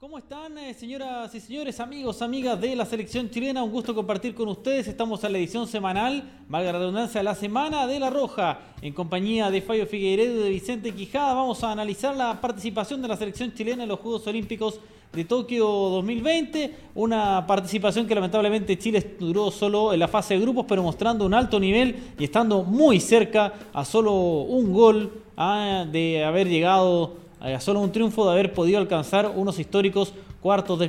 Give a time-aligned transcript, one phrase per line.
[0.00, 3.64] ¿Cómo están, eh, señoras y señores, amigos, amigas de la selección chilena?
[3.64, 4.86] Un gusto compartir con ustedes.
[4.86, 9.50] Estamos en la edición semanal, valga la redundancia, la Semana de la Roja, en compañía
[9.50, 11.34] de Fabio Figueiredo y de Vicente Quijada.
[11.34, 14.78] Vamos a analizar la participación de la selección chilena en los Juegos Olímpicos
[15.12, 16.76] de Tokio 2020.
[16.94, 21.34] Una participación que lamentablemente Chile duró solo en la fase de grupos, pero mostrando un
[21.34, 27.27] alto nivel y estando muy cerca a solo un gol ah, de haber llegado
[27.60, 30.88] solo un triunfo de haber podido alcanzar unos históricos cuartos de,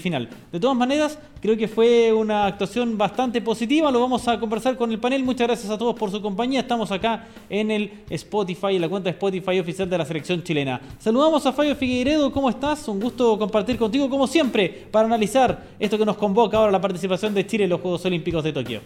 [0.00, 0.28] final.
[0.52, 3.90] De todas maneras, creo que fue una actuación bastante positiva.
[3.90, 5.24] Lo vamos a conversar con el panel.
[5.24, 6.60] Muchas gracias a todos por su compañía.
[6.60, 10.80] Estamos acá en el Spotify, en la cuenta de Spotify oficial de la selección chilena.
[10.98, 12.32] Saludamos a Fabio Figueiredo.
[12.32, 12.86] ¿Cómo estás?
[12.88, 17.34] Un gusto compartir contigo, como siempre, para analizar esto que nos convoca ahora la participación
[17.34, 18.80] de Chile en los Juegos Olímpicos de Tokio.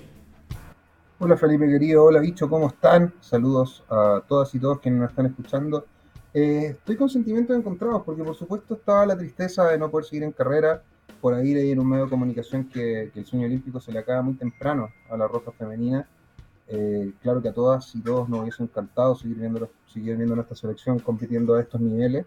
[1.18, 3.14] Hola Felipe querido, hola bicho, ¿cómo están?
[3.20, 5.86] Saludos a todas y todos quienes nos están escuchando.
[6.38, 10.22] Eh, estoy con sentimientos encontrados porque por supuesto estaba la tristeza de no poder seguir
[10.22, 10.82] en carrera,
[11.22, 14.34] por ahí en un medio de comunicación que, el sueño olímpico se le acaba muy
[14.34, 16.06] temprano a la roja femenina.
[16.68, 20.54] Eh, claro que a todas y todos nos hubiese encantado seguir viendo, seguir viendo nuestra
[20.54, 22.26] selección compitiendo a estos niveles,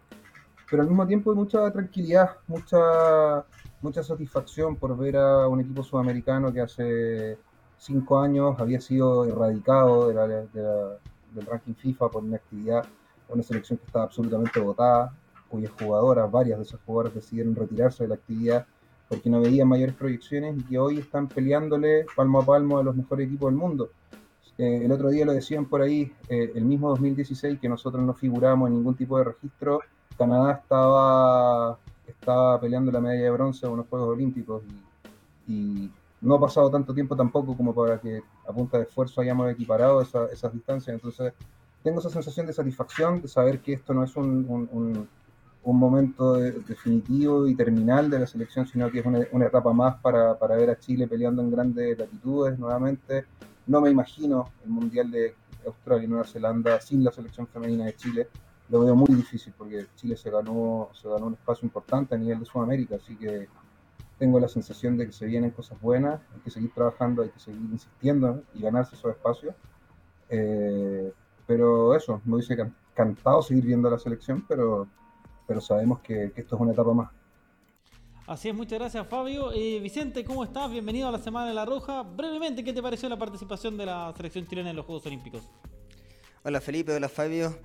[0.72, 3.46] pero al mismo tiempo hay mucha tranquilidad, mucha,
[3.80, 7.38] mucha satisfacción por ver a un equipo sudamericano que hace
[7.78, 12.88] cinco años había sido erradicado del ranking FIFA por inactividad
[13.30, 15.14] una selección que estaba absolutamente votada,
[15.50, 18.66] cuyas jugadoras, varias de esas jugadoras decidieron retirarse de la actividad
[19.10, 22.96] porque no veían mayores proyecciones y que hoy están peleándole palmo a palmo a los
[22.96, 23.90] mejores equipos del mundo.
[24.58, 28.14] Eh, el otro día lo decían por ahí, eh, el mismo 2016 que nosotros no
[28.14, 29.82] figuramos en ningún tipo de registro,
[30.18, 34.64] Canadá estaba, estaba peleando la medalla de bronce en unos Juegos Olímpicos
[35.48, 35.90] y,
[36.22, 40.02] no ha pasado tanto tiempo tampoco como para que a punta de esfuerzo hayamos equiparado
[40.02, 40.94] esas distancias.
[40.94, 41.32] Entonces,
[41.84, 45.08] tengo esa sensación de satisfacción de saber que esto no es un, un,
[45.64, 50.56] momento definitivo y terminal de la selección, sino que es una, etapa más para, para,
[50.56, 53.26] ver a Chile peleando en grandes latitudes nuevamente.
[53.68, 55.36] No me imagino el Mundial de
[55.68, 58.28] Australia y Nueva Zelanda sin la selección femenina de Chile.
[58.70, 62.40] Lo veo muy difícil porque Chile se ganó, se ganó un espacio importante a nivel
[62.40, 63.48] de Sudamérica, así que
[64.18, 67.40] tengo la sensación de que se vienen cosas buenas, hay que seguir trabajando, hay que
[67.40, 69.56] seguir insistiendo y ganarse esos espacios.
[70.30, 71.14] Eh,
[71.50, 74.88] pero eso, me hubiese encantado seguir viendo la selección, pero,
[75.48, 77.10] pero sabemos que, esto es una etapa más.
[78.28, 79.52] Así es, muchas gracias Fabio.
[79.52, 80.70] Eh, Vicente, ¿cómo estás?
[80.70, 82.04] Bienvenido a la Semana de la Roja.
[82.04, 85.42] Brevemente, ¿qué te pareció la participación de la selección chilena en los Juegos Olímpicos?
[86.44, 87.58] Hola Felipe, hola Fabio.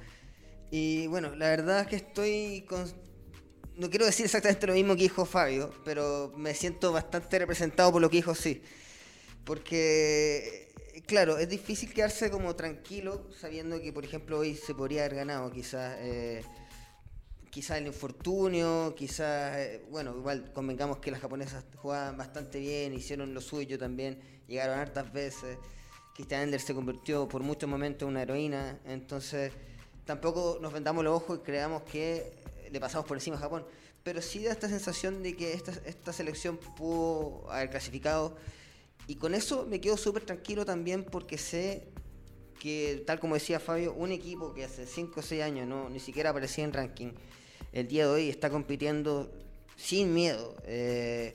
[0.71, 2.87] Y bueno, la verdad es que estoy con...
[3.77, 8.01] No quiero decir exactamente lo mismo que dijo Fabio, pero me siento bastante representado por
[8.01, 8.63] lo que dijo sí.
[9.45, 10.73] Porque
[11.07, 15.51] claro, es difícil quedarse como tranquilo sabiendo que, por ejemplo, hoy se podría haber ganado
[15.51, 15.97] quizás.
[16.01, 16.43] Eh,
[17.55, 23.33] quizás el infortunio, quizás, eh, bueno, igual convengamos que las japonesas jugaban bastante bien, hicieron
[23.33, 25.57] lo suyo también, llegaron hartas veces.
[26.17, 29.53] Christian Ender se convirtió por muchos momentos en una heroína, entonces
[30.05, 32.33] tampoco nos vendamos los ojos y creamos que
[32.73, 33.65] le pasamos por encima a Japón,
[34.03, 38.37] pero sí da esta sensación de que esta, esta selección pudo haber clasificado
[39.07, 41.89] y con eso me quedo súper tranquilo también porque sé
[42.61, 46.01] que, tal como decía Fabio, un equipo que hace 5 o 6 años no ni
[46.01, 47.13] siquiera aparecía en ranking,
[47.73, 49.31] el día de hoy está compitiendo
[49.77, 51.35] sin miedo, eh,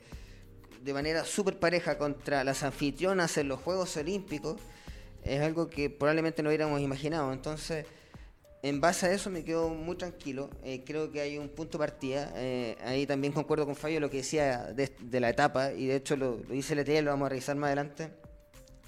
[0.82, 4.60] de manera súper pareja contra las anfitrionas en los Juegos Olímpicos,
[5.24, 7.34] es algo que probablemente no hubiéramos imaginado.
[7.34, 7.86] Entonces,
[8.62, 10.50] en base a eso me quedo muy tranquilo.
[10.64, 12.34] Eh, creo que hay un punto de partida.
[12.36, 16.18] Eh, ahí también concuerdo con Fabio lo que decía de, la etapa, y de hecho
[16.18, 18.12] lo, dice el lo vamos a revisar más adelante,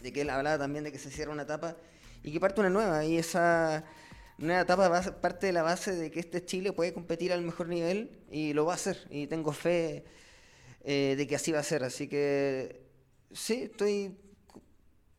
[0.01, 1.77] de que él hablaba también de que se cierra una etapa
[2.23, 3.05] y que parte una nueva.
[3.05, 3.85] Y esa
[4.37, 7.67] nueva etapa va parte de la base de que este Chile puede competir al mejor
[7.67, 9.07] nivel y lo va a hacer.
[9.09, 10.03] Y tengo fe
[10.83, 11.83] eh, de que así va a ser.
[11.83, 12.81] Así que
[13.31, 14.17] sí, estoy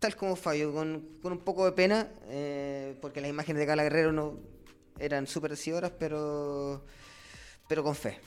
[0.03, 4.11] tal como Fabio, con, un poco de pena, eh, porque las imágenes de Cala Guerrero
[4.11, 4.35] no
[4.99, 6.85] eran súper decidoras, pero,
[7.69, 8.19] pero con fe.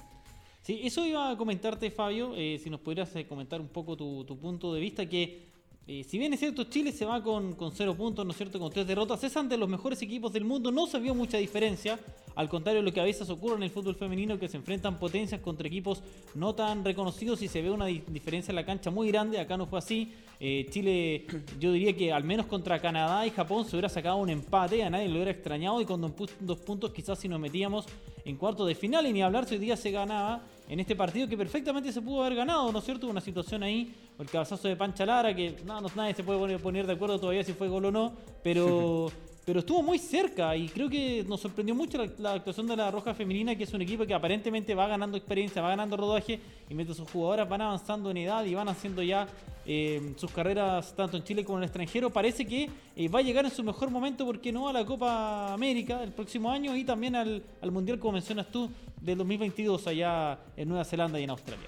[0.61, 4.25] Sí, eso iba a comentarte, Fabio, eh, si nos pudieras eh, comentar un poco tu,
[4.39, 5.53] punto de vista, que
[5.85, 8.57] si bien es cierto, Chile se va con, con cero puntos, ¿no es cierto?
[8.57, 11.99] Con tres derrotas, es ante los mejores equipos del mundo, no se vio mucha diferencia,
[12.35, 14.97] al contrario de lo que a veces ocurre en el fútbol femenino, que se enfrentan
[14.97, 16.01] potencias contra equipos
[16.35, 19.67] no tan reconocidos y se ve una diferencia en la cancha muy grande, acá no
[19.67, 20.13] fue así.
[20.39, 21.25] Eh, Chile,
[21.59, 24.89] yo diría que al menos contra Canadá y Japón se hubiera sacado un empate, a
[24.89, 27.85] nadie lo hubiera extrañado y con dos puntos quizás si nos metíamos
[28.25, 31.27] en cuarto de final y ni hablar si hoy día se ganaba en este partido
[31.27, 33.07] que perfectamente se pudo haber ganado, ¿no es cierto?
[33.07, 36.93] Una situación ahí, el cabezazo de Pancha Lara, que no, nadie se puede poner, de
[36.93, 39.11] acuerdo todavía si fue gol o no, pero
[39.45, 43.13] pero estuvo muy cerca y creo que nos sorprendió mucho la, actuación de la Roja
[43.13, 46.97] Femenina, que es un equipo que aparentemente va ganando experiencia, va ganando rodaje y mientras
[46.97, 49.27] sus jugadoras van avanzando en edad y van haciendo ya
[49.67, 53.21] eh, sus carreras tanto en Chile como en el extranjero, parece que eh, va a
[53.21, 56.83] llegar en su mejor momento, porque no a la Copa América el próximo año y
[56.83, 58.69] también al, Mundial, como mencionas tú,
[58.99, 61.67] del 2022 allá en Nueva Zelanda y en Australia.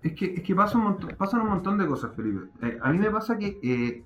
[0.00, 2.50] Es que, es que pasa un montón, pasan un montón de cosas, Felipe.
[2.62, 4.04] Eh, a mí me pasa que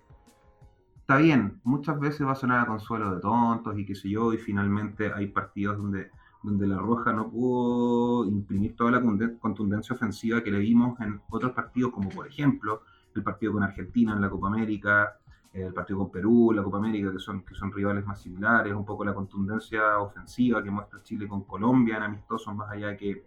[1.08, 4.34] está bien, muchas veces va a sonar a consuelo de tontos y qué sé yo,
[4.34, 6.10] y finalmente hay partidos donde,
[6.42, 9.02] donde la Roja no pudo imprimir toda la
[9.40, 12.82] contundencia ofensiva que le vimos en otros partidos, como por ejemplo
[13.14, 15.16] el partido con Argentina en la Copa América,
[15.54, 18.84] el partido con Perú, la Copa América, que son, que son rivales más similares, un
[18.84, 23.24] poco la contundencia ofensiva que muestra Chile con Colombia en amistosos, más allá que,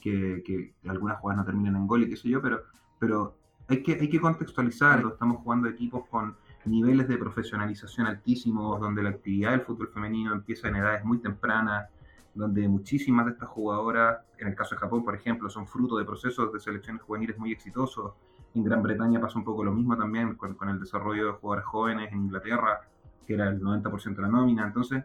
[0.00, 2.62] que, que algunas jugadas no terminen en gol y qué sé yo, pero,
[2.96, 3.34] pero
[3.66, 9.10] hay, que, hay que contextualizarlo, estamos jugando equipos con niveles de profesionalización altísimos, donde la
[9.10, 11.88] actividad del fútbol femenino empieza en edades muy tempranas,
[12.34, 16.04] donde muchísimas de estas jugadoras, en el caso de Japón, por ejemplo, son fruto de
[16.04, 18.12] procesos de selecciones juveniles muy exitosos.
[18.54, 22.12] En Gran Bretaña pasa un poco lo mismo también con, el desarrollo de jugadores jóvenes
[22.12, 22.80] en Inglaterra,
[23.26, 24.66] que era el 90% de la nómina.
[24.66, 25.04] Entonces,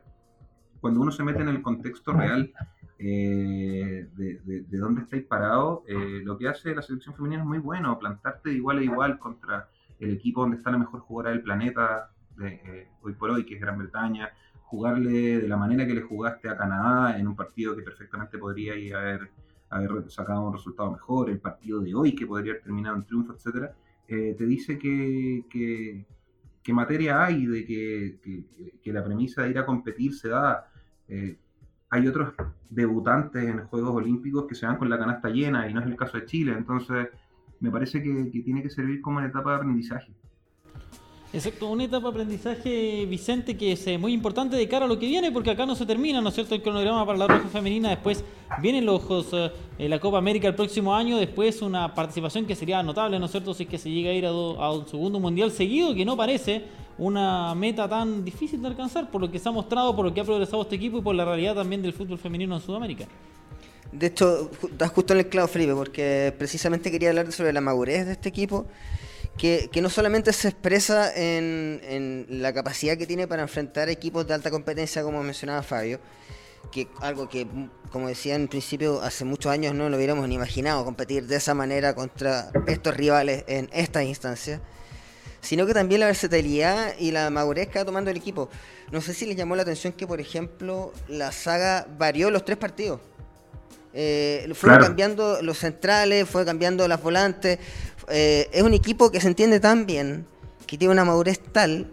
[0.81, 2.51] cuando uno se mete en el contexto real
[2.97, 7.59] eh, de, de, dónde estáis parado, eh, lo que hace la selección femenina es muy
[7.59, 9.69] bueno, plantarte de igual a igual contra
[9.99, 12.11] el equipo donde está la mejor jugadora del planeta
[12.41, 14.31] eh, hoy por hoy, que es Gran Bretaña,
[14.63, 18.73] jugarle de la manera que le jugaste a Canadá en un partido que perfectamente podría
[18.97, 19.29] haber,
[19.69, 23.33] haber sacado un resultado mejor, el partido de hoy que podría haber terminado en triunfo,
[23.33, 23.73] etcétera,
[24.07, 26.05] eh, te dice que, que,
[26.73, 28.45] materia hay de que,
[28.83, 30.71] que, la premisa de ir a competir se da.
[31.07, 31.35] Eh,
[31.89, 32.33] hay otros
[32.69, 35.95] debutantes en Juegos Olímpicos que se van con la canasta llena y no es el
[35.95, 37.07] caso de Chile, entonces
[37.59, 38.11] me parece que,
[38.43, 40.11] tiene que servir como una etapa de aprendizaje.
[41.31, 44.97] Exacto, una etapa de aprendizaje, Vicente, que es eh, muy importante de cara a lo
[44.97, 47.49] que viene, porque acá no se termina, ¿no es cierto?, el cronograma para la Roja
[47.49, 47.89] Femenina.
[47.89, 48.23] Después
[48.63, 49.03] vienen los
[49.33, 53.31] eh, la Copa América el próximo año, después una participación que sería notable, ¿no es
[53.31, 56.17] cierto?, si es que se llega a ir a, un segundo mundial seguido, que no
[56.17, 56.63] parece
[56.97, 60.21] una meta tan difícil de alcanzar, por lo que se ha mostrado, por lo que
[60.21, 63.05] ha progresado este equipo y por la realidad también del fútbol femenino en Sudamérica.
[63.91, 68.05] De hecho, estás justo en el clavo, Felipe, porque precisamente quería hablar sobre la madurez
[68.05, 68.67] de este equipo,
[69.37, 74.51] que, no solamente se expresa en, la capacidad que tiene para enfrentar equipos de alta
[74.51, 75.99] competencia, como mencionaba Fabio,
[76.71, 77.47] que algo que,
[77.91, 81.55] como decía en principio, hace muchos años no lo hubiéramos ni imaginado, competir de esa
[81.55, 84.61] manera contra estos rivales en estas instancias,
[85.41, 88.49] sino que también la versatilidad y la madurez que va tomando el equipo.
[88.91, 92.57] No sé si les llamó la atención que, por ejemplo, la saga varió los tres
[92.57, 92.99] partidos.
[94.01, 97.59] Eh, fue cambiando los centrales, fue cambiando las volantes.
[98.07, 100.25] Eh, es un equipo que se entiende tan bien,
[100.65, 101.91] que tiene una madurez tal,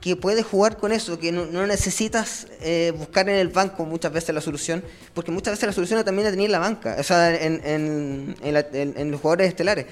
[0.00, 4.32] que puedes jugar con eso, que no, necesitas eh, buscar en el banco muchas veces
[4.32, 7.34] la solución, porque muchas veces la solución también la tenía en la banca, o sea,
[7.34, 8.36] en,
[9.10, 9.86] los jugadores estelares.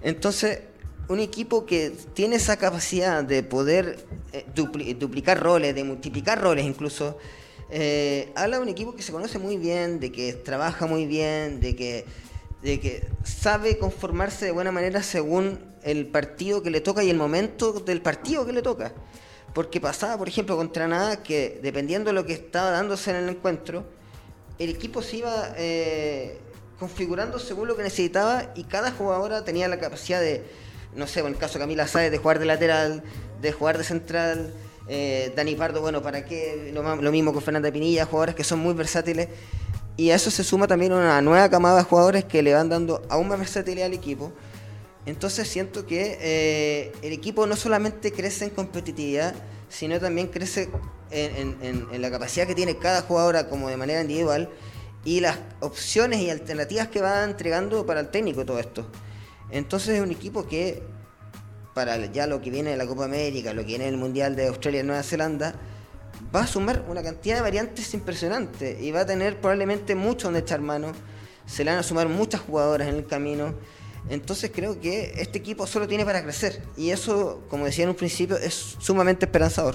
[0.00, 0.60] Entonces,
[1.08, 3.98] un equipo que tiene esa capacidad de poder
[4.54, 7.18] duplicar roles, de multiplicar roles incluso,
[7.70, 11.60] eh, habla de un equipo que se conoce muy bien, de que trabaja muy bien,
[11.60, 12.04] de que,
[12.62, 17.16] de que sabe conformarse de buena manera según el partido que le toca y el
[17.16, 18.92] momento del partido que le toca.
[19.54, 23.28] Porque pasaba, por ejemplo, contra nada que dependiendo de lo que estaba dándose en el
[23.28, 23.84] encuentro,
[24.58, 26.38] el equipo se iba eh,
[26.78, 30.44] configurando según lo que necesitaba y cada jugadora tenía la capacidad de,
[30.94, 33.02] no sé, en el caso de Camila Sáez, de jugar de lateral,
[33.40, 34.52] de jugar de central,
[34.92, 36.72] eh, Dani Pardo, bueno, ¿para qué?
[36.74, 39.28] Lo, mismo con Fernanda Pinilla, jugadores que son muy versátiles.
[39.96, 43.00] Y a eso se suma también una nueva camada de jugadores que le van dando
[43.08, 44.32] aún más versatilidad al equipo.
[45.06, 49.32] Entonces siento que eh, el equipo no solamente crece en competitividad,
[49.68, 50.68] sino también crece
[51.12, 54.50] en, la capacidad que tiene cada jugadora como de manera individual
[55.04, 58.86] y las opciones y alternativas que va entregando para el técnico todo esto.
[59.52, 60.82] Entonces es un equipo que
[61.74, 64.48] para ya lo que viene de la Copa América, lo que viene del Mundial de
[64.48, 65.54] Australia y Nueva Zelanda,
[66.34, 70.40] va a sumar una cantidad de variantes impresionante y va a tener probablemente mucho donde
[70.40, 70.92] echar mano.
[71.46, 73.54] Se le van a sumar muchas jugadoras en el camino.
[74.08, 77.96] Entonces creo que este equipo solo tiene para crecer y eso, como decía en un
[77.96, 79.74] principio, es sumamente esperanzador.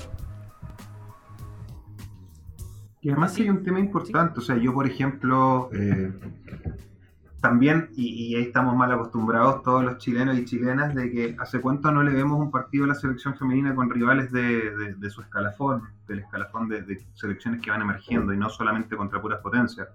[3.01, 6.11] Y además hay un tema importante, o sea, yo por ejemplo, eh,
[7.45, 11.91] también, y, ahí estamos mal acostumbrados todos los chilenos y chilenas, de que hace cuánto
[11.91, 16.19] no le vemos un partido a la selección femenina con rivales de, su escalafón, del
[16.19, 19.89] escalafón de, selecciones que van emergiendo y no solamente contra puras potencias.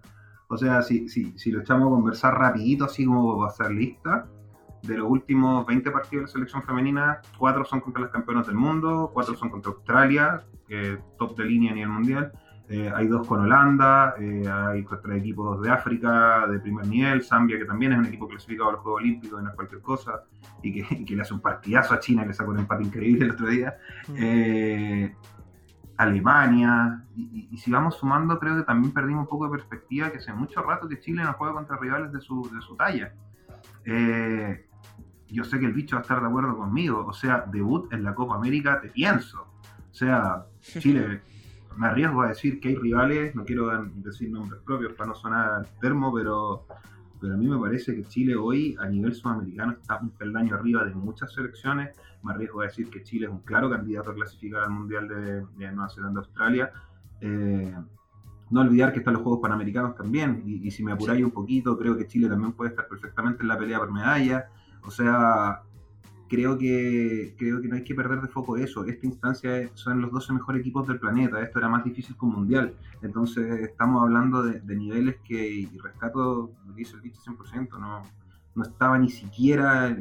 [0.47, 4.29] O sea, si, si, si lo echamos a conversar rapidito, así como para hacer lista,
[4.83, 8.57] de los últimos 20 partidos de la selección femenina, cuatro son contra las campeonas del
[8.57, 12.33] mundo, cuatro son contra Australia, que top de línea a nivel mundial.
[12.73, 17.59] Eh, hay dos con Holanda, eh, hay contra equipos de África de primer nivel, Zambia,
[17.59, 20.23] que también es un equipo clasificado a los Juegos Olímpicos y no es cualquier cosa,
[20.63, 23.33] y que, que le hace un partidazo a China, que sacó un empate increíble el
[23.33, 23.77] otro día.
[24.07, 24.15] Mm.
[24.19, 25.17] Eh,
[25.97, 30.33] Alemania, y, si vamos sumando, creo que también perdimos un poco de perspectiva que hace
[30.33, 33.13] mucho rato que Chile no juega contra rivales de su, de su talla.
[35.29, 38.05] Yo sé que el bicho va a estar de acuerdo conmigo, o sea, debut en
[38.05, 39.43] la Copa América, te pienso.
[39.91, 41.21] O sea, Chile,
[41.77, 45.67] me arriesgo a decir que hay rivales, no quiero decir nombres propios para no sonar
[45.81, 46.67] termo, pero,
[47.21, 50.85] pero a mí me parece que Chile hoy a nivel sudamericano está un peldaño arriba
[50.85, 51.97] de muchas selecciones.
[52.23, 55.47] Me arriesgo a decir que Chile es un claro candidato a clasificar al Mundial de,
[55.57, 56.71] Nueva Zelanda-Australia.
[57.21, 57.75] Eh,
[58.51, 61.79] no olvidar que están los Juegos Panamericanos también, y, y si me apuráis un poquito,
[61.79, 64.49] creo que Chile también puede estar perfectamente en la pelea por medalla.
[64.83, 65.63] O sea,
[66.31, 68.85] creo que, creo que no hay que perder de foco eso.
[68.85, 71.43] Esta instancia son los 12 mejores equipos del planeta.
[71.43, 72.75] Esto era más difícil que un mundial.
[73.03, 78.03] Entonces, estamos hablando de, niveles que, y rescato lo dice el dicho 100%, no,
[78.55, 79.95] no estaba ni siquiera.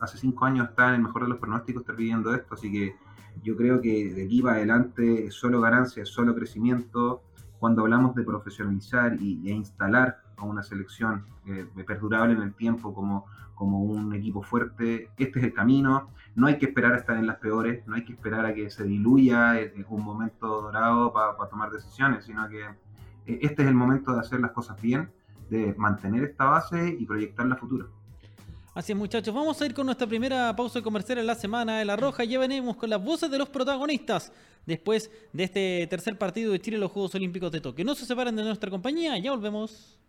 [0.00, 2.54] Hace cinco años está en el mejor de los pronósticos estar pidiendo esto.
[2.54, 2.96] Así que
[3.42, 7.22] yo creo que de aquí para adelante solo ganancia, es solo crecimiento.
[7.58, 12.94] Cuando hablamos de profesionalizar y, e instalar a una selección eh, perdurable en el tiempo
[12.94, 15.10] como como un equipo fuerte.
[15.16, 16.10] Este es el camino.
[16.34, 18.68] No hay que esperar a estar en las peores, no hay que esperar a que
[18.70, 23.74] se diluya en un momento dorado para tomar decisiones, sino que eh, este es el
[23.74, 25.10] momento de hacer las cosas bien,
[25.48, 27.86] de mantener esta base y proyectar la futura.
[28.74, 29.32] Así es, muchachos.
[29.32, 32.24] Vamos a ir con nuestra primera pausa comercial en la semana de La Roja.
[32.24, 34.32] Ya venimos con las voces de los protagonistas
[34.66, 37.84] después de este tercer partido de Chile en los Juegos Olímpicos de Tokio.
[37.84, 40.00] No se separen de nuestra compañía, ya volvemos.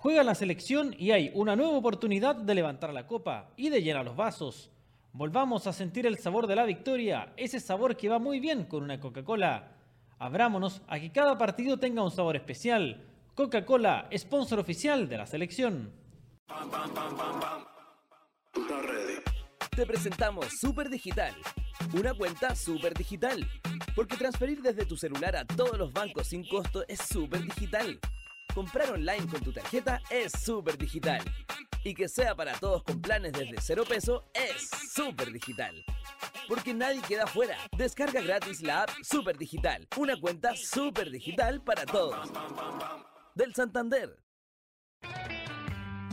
[0.00, 4.04] Juega la selección y hay una nueva oportunidad de levantar la copa y de llenar
[4.04, 4.70] los vasos.
[5.12, 8.84] Volvamos a sentir el sabor de la victoria, ese sabor que va muy bien con
[8.84, 9.72] una Coca-Cola.
[10.20, 13.08] Abrámonos a que cada partido tenga un sabor especial.
[13.34, 15.90] Coca-Cola, sponsor oficial de la selección.
[19.74, 21.34] Te presentamos Super Digital,
[21.92, 23.44] una cuenta super digital,
[23.96, 27.98] porque transferir desde tu celular a todos los bancos sin costo es súper digital.
[28.58, 31.22] Comprar online con tu tarjeta es súper digital.
[31.84, 35.84] Y que sea para todos con planes desde cero peso es súper digital.
[36.48, 37.56] Porque nadie queda fuera.
[37.76, 39.86] Descarga gratis la app Super Digital.
[39.96, 42.32] Una cuenta súper digital para todos.
[43.36, 44.18] Del Santander.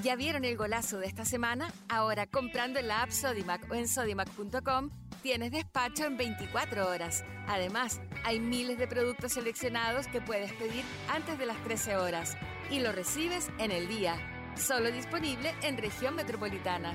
[0.06, 1.74] ¿Ya vieron el golazo de esta semana?
[1.90, 4.92] Ahora comprando en la app Sodimac o en sodimac.com
[5.24, 7.26] tienes despacho en 24 horas.
[7.48, 12.38] Además, hay miles de productos seleccionados que puedes pedir antes de las 13 horas
[12.70, 14.16] y lo recibes en el día.
[14.56, 16.94] Solo disponible en región metropolitana.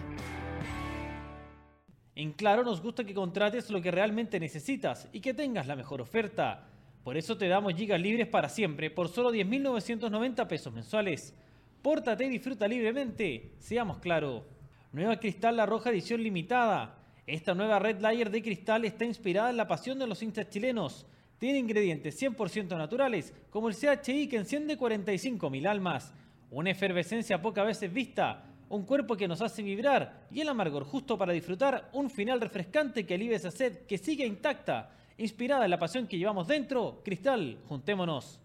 [2.15, 6.01] En Claro nos gusta que contrates lo que realmente necesitas y que tengas la mejor
[6.01, 6.69] oferta.
[7.03, 11.35] Por eso te damos gigas libres para siempre por solo 10.990 pesos mensuales.
[11.83, 13.53] Pórtate y disfruta libremente.
[13.59, 14.45] Seamos claro.
[14.93, 16.99] Nueva Cristal La Roja edición limitada.
[17.27, 21.07] Esta nueva Red Layer de cristal está inspirada en la pasión de los hinchas chilenos.
[21.39, 26.13] Tiene ingredientes 100% naturales, como el CHI que enciende 45.000 almas,
[26.51, 31.17] una efervescencia pocas veces vista, un cuerpo que nos hace vibrar y el amargor justo
[31.17, 34.91] para disfrutar un final refrescante que alivia esa sed que sigue intacta.
[35.17, 38.39] Inspirada en la pasión que llevamos dentro, Cristal, juntémonos.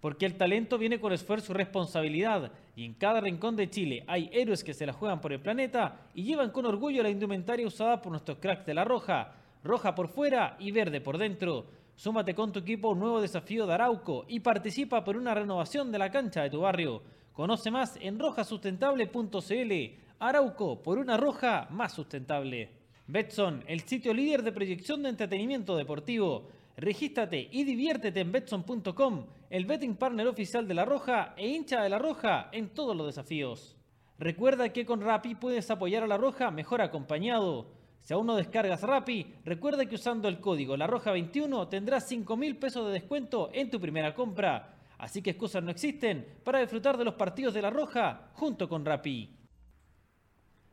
[0.00, 4.28] Porque el talento viene con esfuerzo y responsabilidad, y en cada rincón de Chile hay
[4.32, 8.02] héroes que se la juegan por el planeta y llevan con orgullo la indumentaria usada
[8.02, 11.66] por nuestros cracks de la Roja, roja por fuera y verde por dentro.
[11.96, 15.92] Súmate con tu equipo a un nuevo desafío de Arauco y participa por una renovación
[15.92, 17.02] de la cancha de tu barrio.
[17.32, 19.72] Conoce más en rojasustentable.cl.
[20.18, 22.70] Arauco, por una roja más sustentable.
[23.06, 26.48] Betson, el sitio líder de proyección de entretenimiento deportivo.
[26.76, 31.88] Regístrate y diviértete en Betson.com, el betting partner oficial de La Roja e hincha de
[31.88, 33.76] La Roja en todos los desafíos.
[34.18, 37.70] Recuerda que con Rappi puedes apoyar a La Roja mejor acompañado.
[38.00, 42.36] Si aún no descargas Rappi, recuerda que usando el código La Roja 21 tendrás 5
[42.36, 44.74] mil pesos de descuento en tu primera compra.
[44.98, 48.84] Así que excusas no existen para disfrutar de los partidos de La Roja junto con
[48.84, 49.30] Rappi.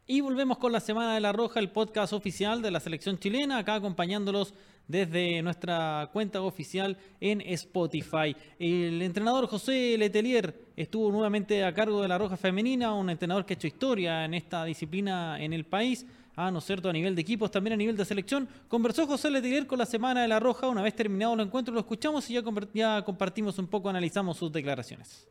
[0.07, 3.59] Y volvemos con la Semana de la Roja, el podcast oficial de la selección chilena,
[3.59, 4.53] acá acompañándolos
[4.87, 8.35] desde nuestra cuenta oficial en Spotify.
[8.59, 13.53] El entrenador José Letelier estuvo nuevamente a cargo de la Roja Femenina, un entrenador que
[13.53, 16.05] ha hecho historia en esta disciplina en el país.
[16.35, 16.89] Ah, ¿no cierto?
[16.89, 18.49] A nivel de equipos, también a nivel de selección.
[18.67, 20.67] Conversó José Letelier con la Semana de la Roja.
[20.67, 22.43] Una vez terminado el encuentro, lo escuchamos y ya,
[22.73, 25.27] ya compartimos un poco, analizamos sus declaraciones.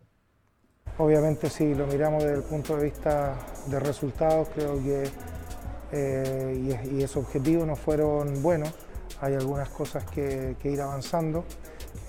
[1.00, 3.35] Obviamente si lo miramos desde el punto de vista
[3.69, 5.04] de resultados, creo que
[5.92, 8.71] eh, y, esos objetivos no fueron buenos.
[9.23, 11.47] Hay algunas cosas que, ir avanzando.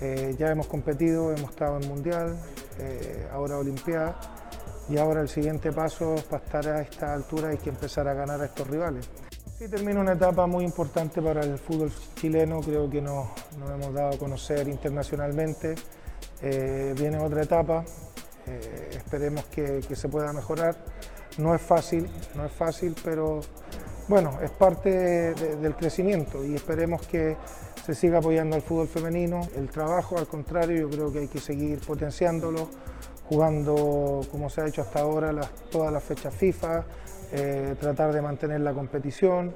[0.02, 2.36] Eh, ya hemos competido, hemos estado en Mundial,
[2.80, 4.14] eh, ahora Olimpiada
[4.90, 8.42] y ahora el siguiente paso para estar a esta altura hay que empezar a ganar
[8.42, 9.08] a estos rivales.
[9.58, 13.28] Sí, termina una etapa muy importante para el fútbol chileno, creo que nos,
[13.74, 15.76] hemos dado a conocer internacionalmente.
[16.42, 17.84] viene otra etapa,
[18.46, 20.76] esperemos que, que se pueda mejorar.
[21.38, 23.40] No es fácil, no es fácil, pero
[24.08, 27.36] bueno, es parte del crecimiento y esperemos que
[27.84, 29.48] se siga apoyando al fútbol femenino.
[29.56, 32.68] El trabajo, al contrario, yo creo que hay que seguir potenciándolo,
[33.28, 35.32] jugando como se ha hecho hasta ahora
[35.70, 36.84] todas las fechas FIFA,
[37.32, 39.54] eh, tratar de mantener la competición.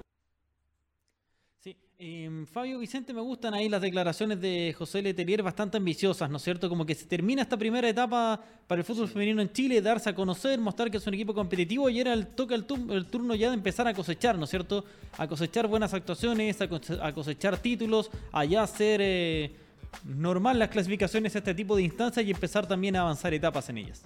[1.98, 6.42] Eh, Fabio Vicente, me gustan ahí las declaraciones de José Letelier bastante ambiciosas, ¿no es
[6.42, 6.68] cierto?
[6.68, 10.14] Como que se termina esta primera etapa para el fútbol femenino en Chile, darse a
[10.14, 13.54] conocer, mostrar que es un equipo competitivo y era el toque el, turno ya de
[13.54, 14.84] empezar a cosechar, ¿no es cierto?
[15.16, 19.56] A cosechar buenas actuaciones, a cosechar títulos, allá hacer eh,
[20.04, 23.78] normal las clasificaciones a este tipo de instancias y empezar también a avanzar etapas en
[23.78, 24.02] ellas.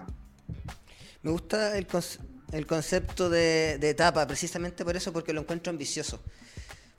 [1.23, 1.85] Me gusta el,
[2.65, 6.21] concepto de etapa, precisamente por eso, porque lo encuentro ambicioso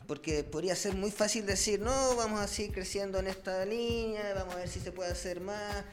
[0.06, 4.54] porque podría ser muy fácil decir, no, vamos a seguir creciendo en esta línea, vamos
[4.54, 5.84] a ver si se puede hacer más,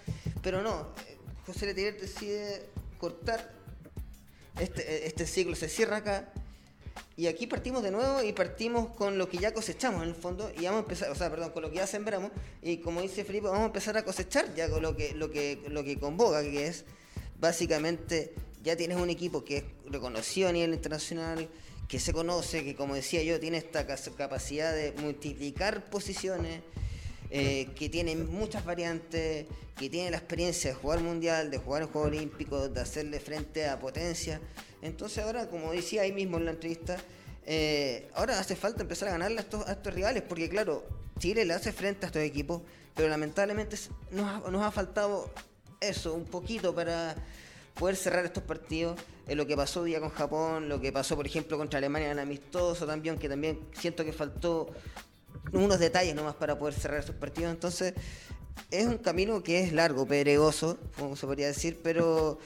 [0.42, 2.66] pero no, eh, José Letelier decide
[2.98, 3.54] cortar,
[4.60, 6.32] este, eh, este ciclo se cierra acá,
[7.16, 10.52] y aquí partimos de nuevo y partimos con lo que ya cosechamos en el fondo,
[10.58, 13.24] y vamos a empezar, o sea, perdón, con lo que ya sembramos, y como dice
[13.26, 16.42] Felipe, vamos a empezar a cosechar ya con lo que, lo que, lo que convoca,
[16.42, 16.86] que es
[17.40, 21.50] básicamente, ya tienes un equipo que es reconocido a nivel internacional,
[21.88, 26.62] que se conoce, que como decía yo, tiene esta capacidad de multiplicar posiciones,
[27.32, 29.46] eh, que tiene muchas variantes,
[29.78, 33.68] que tiene la experiencia de jugar mundial, de jugar en Juegos Olímpicos, de hacerle frente
[33.68, 34.40] a potencia.
[34.82, 36.98] Entonces ahora, como decía ahí mismo en la entrevista,
[37.46, 40.86] eh, ahora hace falta empezar a ganarle a estos, a estos, rivales, porque claro,
[41.18, 42.62] Chile le hace frente a estos equipos,
[42.94, 43.78] pero lamentablemente
[44.12, 45.32] nos ha faltado
[45.82, 47.16] eso, un poquito para
[47.76, 49.00] poder cerrar estos partidos.
[49.28, 52.18] en lo que pasó día con Japón, lo que pasó, por ejemplo, contra Alemania en
[52.18, 54.70] amistoso también, que también siento que faltó
[55.54, 57.52] unos detalles nomás para poder cerrar estos partidos.
[57.52, 57.94] Entonces,
[58.72, 62.40] es un camino que es largo, pedregoso, como se podría decir, pero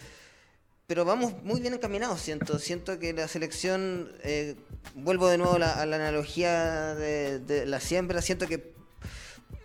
[0.86, 2.60] pero vamos muy bien encaminados, siento.
[2.60, 4.56] Siento que la selección, eh,
[4.96, 8.74] vuelvo de nuevo a la, analogía de, la siembra, siento que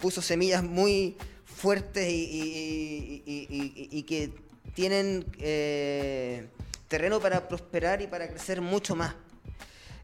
[0.00, 4.30] puso semillas muy fuertes y que
[4.78, 6.46] tienen eh,
[6.86, 9.12] terreno para prosperar y para crecer mucho más.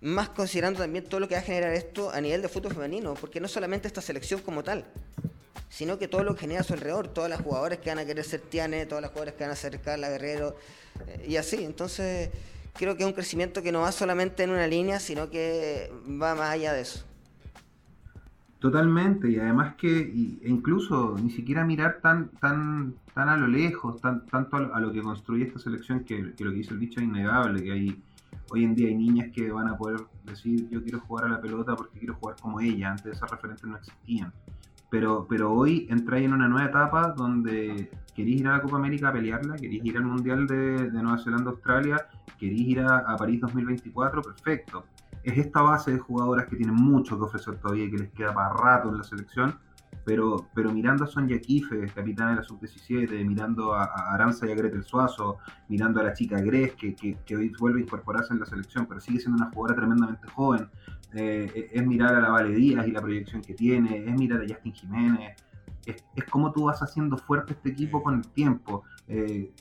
[0.01, 3.15] Más considerando también todo lo que va a generar esto a nivel de fútbol femenino,
[3.15, 4.85] porque no solamente esta selección como tal,
[5.71, 8.05] sino que todo lo que genera a su alrededor, todas las jugadoras que van a
[8.05, 10.57] querer ser Tiane, todas las jugadoras que van a ser Carla Guerrero,
[11.07, 11.63] eh, y así.
[11.63, 12.31] Entonces,
[12.73, 15.89] creo que es un crecimiento que no va solamente en una línea, sino que
[16.21, 17.05] va más allá de eso.
[18.65, 24.01] Totalmente, y además que e incluso ni siquiera mirar tan tan tan a lo lejos,
[24.01, 27.05] tan, tanto a lo, que construye esta selección, que, lo que dice el dicho es
[27.07, 28.03] innegable, que hay
[28.49, 31.43] hoy en día hay niñas que van a poder decir yo quiero jugar a la
[31.43, 34.33] pelota porque quiero jugar como ella, antes esas referentes no existían.
[34.89, 39.11] Pero, pero hoy entráis en una nueva etapa donde queréis ir a la Copa América
[39.11, 42.07] a pelearla, queréis ir al Mundial de, Nueva Zelanda-Australia,
[42.39, 44.87] queréis ir a, a París 2024, perfecto
[45.25, 48.35] es esta base de jugadoras que tienen mucho que ofrecer todavía y que les queda
[48.35, 49.59] para rato en la selección,
[50.05, 54.55] pero, pero mirando a Sonja Kife, capitana de la sub-17, mirando a, Aranza y a
[54.55, 58.47] Gretel Suazo, mirando a la chica Gres, que, que, hoy vuelve a incorporarse en la
[58.47, 60.69] selección, pero sigue siendo una jugadora tremendamente joven,
[61.15, 64.47] eh, es mirar a la Vale Díaz y la proyección que tiene, es mirar a
[64.47, 65.37] Justin Jiménez,
[65.87, 68.85] es, es como tú vas haciendo fuerte este equipo con el tiempo.
[69.09, 69.53] Eh,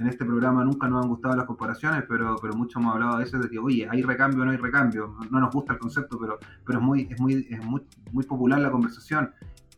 [0.00, 3.18] en este programa nunca nos han gustado las comparaciones, pero, pero mucho hemos hablado a
[3.18, 5.16] veces de que, oye, hay recambio o no hay recambio.
[5.30, 7.82] No, nos gusta el concepto, pero, pero es, muy, es, muy, es muy,
[8.12, 9.30] muy popular la conversación.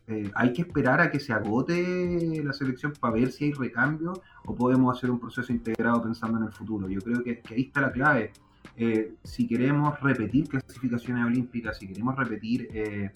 [0.07, 4.13] Eh, hay que esperar a que se agote la selección para ver si hay recambio
[4.45, 6.89] o podemos hacer un proceso integrado pensando en el futuro.
[6.89, 8.31] Yo creo que, ahí está la clave.
[8.75, 13.11] Eh, si queremos repetir clasificaciones olímpicas, si queremos repetir eh,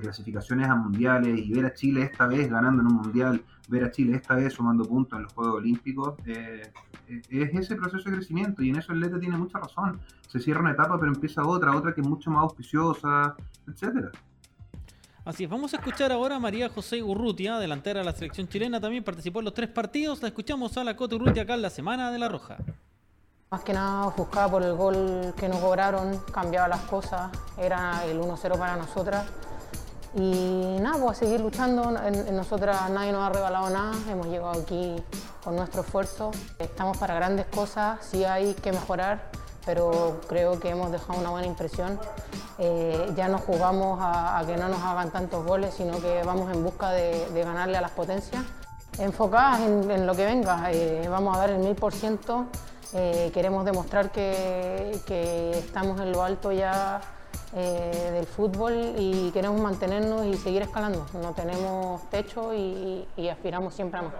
[0.00, 3.90] clasificaciones a mundiales y ver a Chile esta vez ganando en un mundial, ver a
[3.90, 6.70] Chile esta vez sumando puntos en los Juegos Olímpicos, eh,
[7.08, 10.00] eh, es ese proceso de crecimiento y en eso el Lete tiene mucha razón.
[10.26, 14.10] Se cierra una etapa pero empieza otra, otra que es mucho más auspiciosa, etcétera.
[15.24, 18.80] Así es, vamos a escuchar ahora a María José Urrutia, delantera de la selección chilena,
[18.80, 20.22] también participó en los tres partidos.
[20.22, 22.56] La escuchamos a la Cote Urrutia acá en la Semana de la Roja.
[23.50, 28.18] Más que nada buscaba por el gol que nos cobraron, cambiaba las cosas, era el
[28.18, 29.26] 1-0 para nosotras
[30.14, 31.96] Y nada, pues a seguir luchando.
[32.04, 33.92] En, nosotras nadie nos ha regalado nada.
[34.10, 34.96] Hemos llegado aquí
[35.44, 36.32] con nuestro esfuerzo.
[36.58, 38.04] Estamos para grandes cosas.
[38.04, 39.30] Sí hay que mejorar,
[39.64, 41.98] pero creo que hemos dejado una buena impresión.
[42.58, 46.64] Eh, ya no jugamos a, que no nos hagan tantos goles, sino que vamos en
[46.64, 48.42] busca de, ganarle a las potencias.
[48.98, 52.46] Enfocadas en, lo que venga, eh, vamos a dar el mil por ciento.
[52.92, 57.00] Eh, queremos demostrar que estamos en lo alto ya
[57.52, 61.04] eh, del fútbol y queremos mantenernos y seguir escalando.
[61.14, 64.14] No tenemos techo y, aspiramos siempre a más.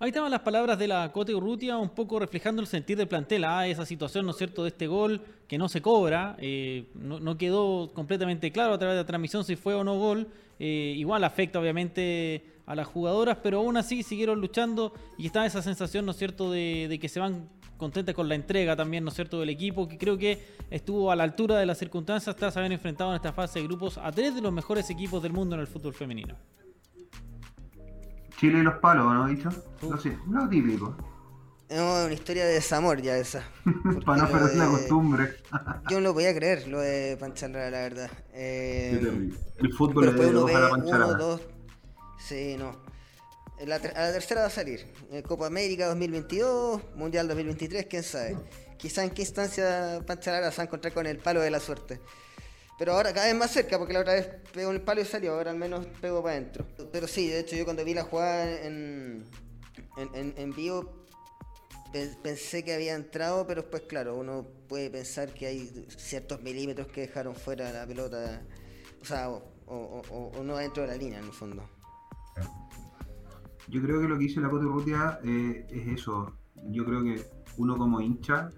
[0.00, 3.44] Ahí estaban las palabras de la Cote Urrutia, un poco reflejando el sentir del plantel,
[3.44, 7.36] ah, esa situación, ¿no es cierto?, de este gol que no se cobra, eh, no,
[7.36, 11.22] quedó completamente claro a través de la transmisión si fue o no gol, eh, igual
[11.22, 16.12] afecta obviamente a las jugadoras, pero aún así siguieron luchando y está esa sensación, ¿no
[16.12, 17.48] es cierto?, de que se van
[17.80, 20.40] contenta con la entrega también, ¿no es cierto?, del equipo, que creo que
[20.70, 23.98] estuvo a la altura de las circunstancias tras haber enfrentado en esta fase de grupos
[23.98, 26.36] a tres de los mejores equipos del mundo en el fútbol femenino.
[28.38, 29.48] Chile y los palos, ¿no, dicho?
[29.82, 30.94] No sé, lo típico.
[31.68, 33.44] Es una historia de desamor ya esa.
[34.04, 35.36] Para no perder la costumbre.
[35.88, 38.10] yo no lo podía creer, lo de Pancharra, la verdad.
[38.32, 41.18] Eh, el fútbol es de dos a la Pancharra.
[42.18, 42.89] Sí, no
[43.60, 44.86] a la tercera va a salir.
[45.10, 48.36] Eh, Copa América 2022, Mundial 2023, quién sabe.
[48.78, 52.00] Quizá en qué instancia Panchalara se va a encontrar con el palo de la suerte.
[52.78, 55.34] Pero ahora cada vez más cerca, porque la otra vez pegó el palo y salió,
[55.34, 56.66] ahora al menos pegó para adentro.
[56.90, 59.26] Pero sí, de hecho yo cuando vi la jugada en,
[60.14, 61.04] en, vivo
[62.22, 67.02] pensé que había entrado, pero pues claro, uno puede pensar que hay ciertos milímetros que
[67.02, 68.40] dejaron fuera la pelota,
[69.02, 71.68] o sea, o, o no dentro de la línea en el fondo.
[73.70, 74.66] Yo creo que lo que hizo la Cote
[75.22, 76.34] eh, es eso.
[76.70, 77.22] Yo creo que
[77.56, 78.50] uno como hincha,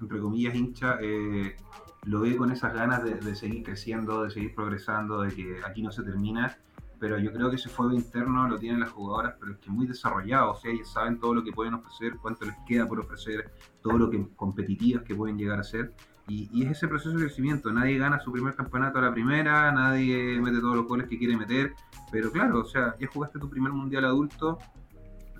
[0.00, 1.56] entre comillas hincha, eh,
[2.04, 5.90] lo ve con esas ganas de, seguir creciendo, de seguir progresando, de que aquí no
[5.90, 6.56] se termina.
[7.00, 9.88] Pero yo creo que ese fuego interno lo tienen las jugadoras, pero es que muy
[9.88, 10.52] desarrollado.
[10.52, 13.50] O sea, ellas saben todo lo que pueden ofrecer, cuánto les queda por ofrecer,
[13.82, 15.94] todo lo que competitivas que pueden llegar a ser.
[16.30, 17.72] Y, es ese proceso de crecimiento.
[17.72, 21.36] Nadie gana su primer campeonato a la primera, nadie mete todos los goles que quiere
[21.36, 21.74] meter.
[22.12, 24.58] Pero claro, o sea, ya jugaste tu primer mundial adulto,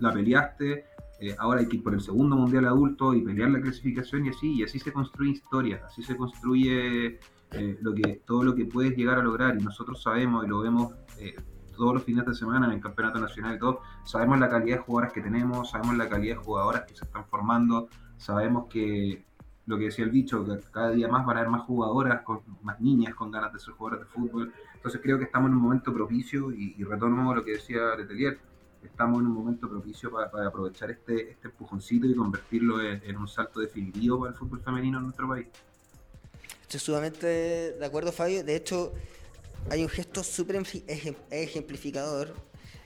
[0.01, 0.87] la peleaste,
[1.21, 4.31] eh, ahora hay que ir por el segundo mundial adulto y pelear la clasificación y
[4.31, 7.21] así, y así se construye historia, así se construye
[7.53, 9.57] eh, todo lo que puedes llegar a lograr.
[9.61, 11.37] Y nosotros sabemos y lo vemos eh,
[11.77, 14.83] todos los fines de semana en el campeonato nacional y todo, sabemos la calidad de
[14.83, 19.30] jugadoras que tenemos, sabemos la calidad de jugadoras que se están formando, sabemos que
[19.71, 22.41] lo que decía el bicho, que cada día más van a haber más jugadoras, con,
[22.63, 24.53] más niñas con ganas de ser jugadoras de fútbol.
[24.75, 27.95] Entonces creo que estamos en un momento propicio y, y retorno a lo que decía
[27.97, 28.39] Letelier.
[28.83, 33.61] Estamos en un momento propicio para, aprovechar este, este empujoncito y convertirlo en, un salto
[33.61, 35.47] definitivo para el fútbol femenino en nuestro país.
[36.63, 38.43] Estoy sumamente de acuerdo, Fabio.
[38.43, 38.93] De hecho,
[39.71, 40.61] hay un gesto súper
[41.31, 42.35] ejemplificador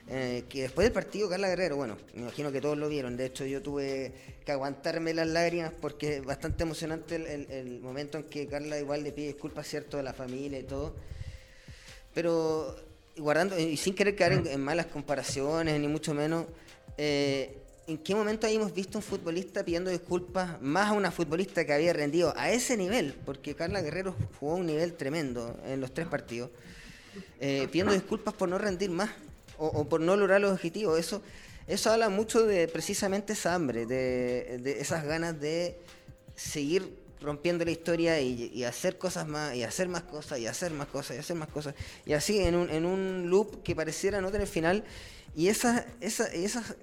[0.06, 3.24] eh, que después del partido, Carla Guerrero, bueno, me imagino que todos lo vieron, de
[3.24, 4.12] hecho yo tuve
[4.44, 9.12] que aguantarme las lágrimas porque es bastante emocionante el, momento en que Carla igual le
[9.12, 10.94] pide disculpas, ¿cierto?, a la familia y todo.
[12.12, 12.76] Pero
[13.16, 16.46] guardando, y sin querer caer en, malas comparaciones, ni mucho menos,
[16.98, 21.72] eh, ¿en qué momento hemos visto un futbolista pidiendo disculpas más a una futbolista que
[21.72, 23.14] había rendido a ese nivel?
[23.24, 26.50] Porque Carla Guerrero jugó un nivel tremendo en los tres partidos,
[27.40, 29.10] eh, pidiendo disculpas por no rendir más
[29.58, 30.98] o, por no lograr los objetivos.
[30.98, 31.22] Eso,
[31.66, 35.78] eso habla mucho de precisamente esa hambre, de, esas ganas de
[36.34, 40.88] seguir rompiendo la historia y, hacer cosas más, y hacer más cosas, y hacer más
[40.88, 41.74] cosas, y hacer más cosas.
[42.04, 44.84] Y así en un, en un loop que pareciera no tener final.
[45.34, 46.76] Y esa, esa, esas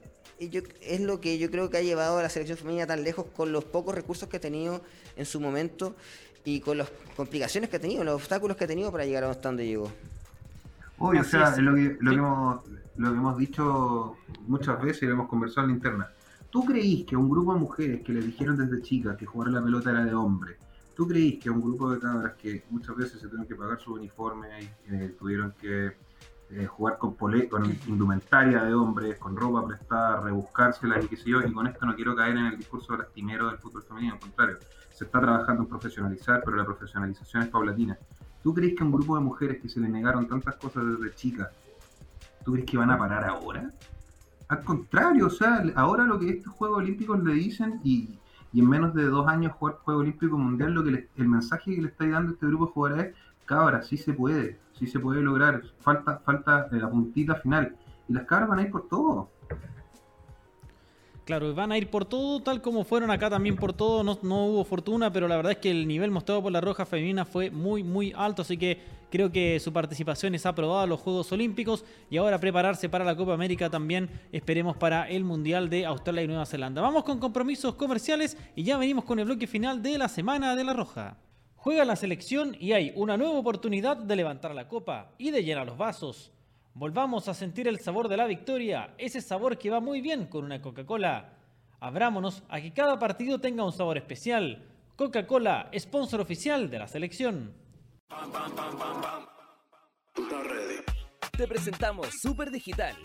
[0.82, 3.52] es lo que yo creo que ha llevado a la selección femenina tan lejos con
[3.52, 4.82] los pocos recursos que ha tenido
[5.16, 5.96] en su momento
[6.44, 9.34] y con las complicaciones que ha tenido, los obstáculos que ha tenido para llegar a
[9.36, 9.92] donde llegó.
[11.02, 12.62] Uy, o sea, es lo que, lo, que hemos,
[12.98, 16.08] lo que hemos dicho muchas veces y lo hemos conversado en la interna.
[16.52, 19.64] ¿Tú creís que un grupo de mujeres que les dijeron desde chicas que jugar la
[19.64, 20.58] pelota era de hombre,
[20.96, 23.94] ¿tú creís que un grupo de cabras que muchas veces se tuvieron que pagar su
[23.94, 25.94] uniforme y eh, tuvieron que
[26.52, 31.42] eh, jugar con, con indumentaria de hombres, con ropa prestada, rebuscársela y qué sé yo,
[31.42, 34.58] y con esto no quiero caer en el discurso lastimero del fútbol femenino, al contrario,
[34.94, 37.98] se está trabajando en profesionalizar, pero la profesionalización es paulatina.
[38.44, 41.50] ¿Tú crees que un grupo de mujeres que se le negaron tantas cosas desde chicas,
[42.44, 43.70] ¿tú crees que van a parar ahora?
[44.48, 48.18] Al contrario, o sea, ahora lo que estos Juegos Olímpicos le dicen y,
[48.54, 51.88] en menos de dos años jugar Juego Olímpico Mundial, lo que el mensaje que le
[51.88, 55.62] está dando este grupo de jugadores es, cabra, sí se puede, sí se puede lograr,
[55.80, 57.76] falta, falta la puntita final.
[58.08, 59.30] Y las cabras van a ir por todo.
[61.32, 64.04] Claro, van a ir por todo, tal como fueron acá también por todo.
[64.04, 66.86] No, no, hubo fortuna, pero la verdad es que el nivel mostrado por la Roja
[66.86, 68.42] Femenina fue muy, muy alto.
[68.42, 71.86] Así que creo que su participación es aprobada a los Juegos Olímpicos.
[72.10, 76.28] Y ahora prepararse para la Copa América también, esperemos para el Mundial de Australia y
[76.28, 76.82] Nueva Zelanda.
[76.82, 80.66] Vamos con compromisos comerciales y ya venimos con el bloque final de la Semana de
[80.66, 81.16] la Roja.
[81.56, 85.66] Juega la selección y hay una nueva oportunidad de levantar la copa y de llenar
[85.66, 86.34] los vasos.
[86.74, 90.46] Volvamos a sentir el sabor de la victoria, ese sabor que va muy bien con
[90.46, 91.38] una Coca-Cola.
[91.82, 94.66] Abrámonos a que cada partido tenga un sabor especial.
[94.96, 97.54] Coca-Cola, sponsor oficial de la selección.
[101.38, 102.96] Te presentamos Super Digital,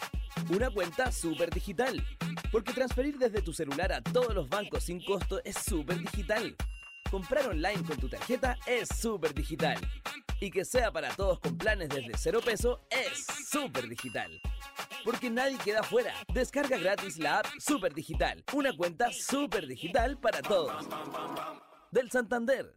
[0.55, 2.05] una cuenta super digital,
[2.53, 6.55] porque transferir desde tu celular a todos los bancos sin costo es super digital.
[7.11, 9.79] Comprar online con tu tarjeta es super digital.
[10.41, 14.41] Y que sea para todos con planes desde cero peso es súper digital.
[15.05, 16.13] Porque nadie queda fuera.
[16.35, 18.45] Descarga gratis la app Super Digital.
[18.53, 20.87] Una cuenta súper digital para todos.
[21.93, 22.77] Del Santander.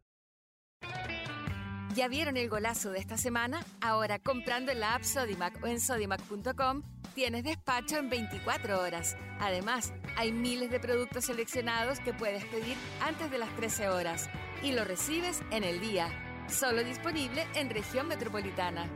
[1.95, 3.65] ¿Ya vieron el golazo de esta semana?
[3.81, 9.17] Ahora comprando en la app Sodimac o en sodimac.com tienes despacho en 24 horas.
[9.39, 14.29] Además, hay miles de productos seleccionados que puedes pedir antes de las 13 horas
[14.63, 16.09] y lo recibes en el día.
[16.47, 18.87] Solo disponible en región metropolitana.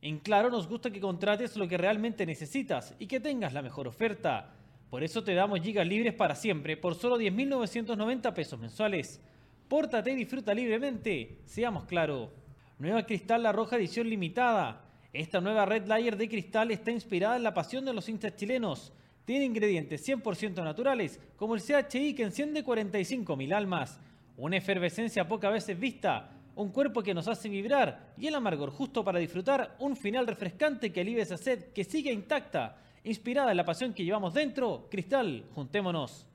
[0.00, 3.88] En Claro nos gusta que contrates lo que realmente necesitas y que tengas la mejor
[3.88, 4.54] oferta.
[4.90, 9.20] Por eso te damos gigas libres para siempre por solo 10.990 pesos mensuales.
[9.68, 11.40] Pórtate y disfruta libremente.
[11.44, 12.32] Seamos claro.
[12.78, 14.87] Nueva Cristal La Roja edición limitada.
[15.12, 18.92] Esta nueva Red Layer de cristal está inspirada en la pasión de los hinchas chilenos.
[19.24, 23.98] Tiene ingredientes 100% naturales, como el CHI que enciende 45.000 almas,
[24.36, 29.02] una efervescencia pocas veces vista, un cuerpo que nos hace vibrar y el amargor justo
[29.02, 32.76] para disfrutar un final refrescante que alivia esa sed que sigue intacta.
[33.04, 36.27] Inspirada en la pasión que llevamos dentro, Cristal, juntémonos.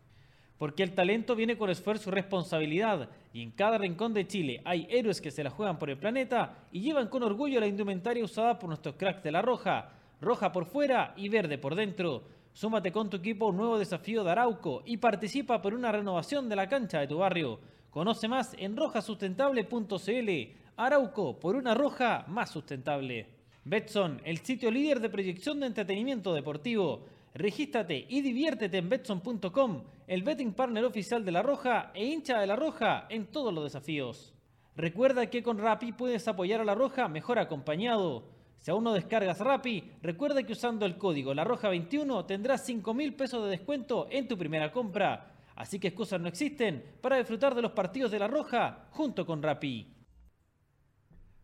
[0.63, 4.88] Porque el talento viene con esfuerzo y responsabilidad, y en cada rincón de Chile hay
[4.89, 8.58] héroes que se la juegan por el planeta y llevan con orgullo la indumentaria usada
[8.58, 9.89] por nuestros cracks de la Roja,
[10.21, 12.23] roja por fuera y verde por dentro.
[12.54, 16.47] Súmate con tu equipo a un nuevo desafío de Arauco y participa por una renovación
[16.47, 17.60] de la cancha de tu barrio.
[17.89, 20.32] Conoce más en rojasustentable.cl.
[20.78, 23.28] Arauco, por una roja más sustentable.
[23.65, 27.06] Betson, el sitio líder de proyección de entretenimiento deportivo.
[27.36, 32.46] Regístrate y diviértete en betson.com, el betting partner oficial de La Roja e hincha de
[32.46, 34.36] La Roja en todos los desafíos.
[34.76, 38.30] Recuerda que con Rappi puedes apoyar a La Roja mejor acompañado.
[38.60, 42.93] Si aún no descargas Rappi, recuerda que usando el código La Roja 21 tendrás 5
[42.93, 45.34] mil pesos de descuento en tu primera compra.
[45.56, 49.41] Así que excusas no existen para disfrutar de los partidos de La Roja junto con
[49.41, 49.88] Rappi.